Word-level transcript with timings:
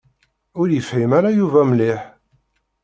Ur 0.59 0.67
yefhim 0.71 1.11
ara 1.17 1.29
Yuba 1.39 1.61
mliḥ. 1.69 2.01